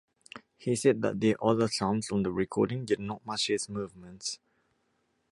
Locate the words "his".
3.49-3.69